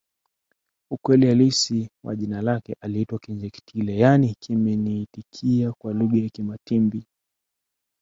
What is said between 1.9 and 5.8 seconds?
wa jina lake aliitwa Kinjeketile yaani kimeniitikia